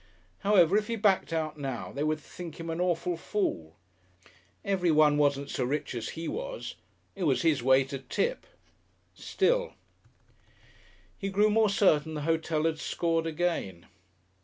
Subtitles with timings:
[0.39, 3.75] However, if he backed out now, they would think him an awful fool.
[4.65, 6.73] Everyone wasn't so rich as he was.
[7.15, 8.47] It was his way to tip.
[9.13, 9.75] Still
[11.19, 13.85] He grew more certain the hotel had scored again.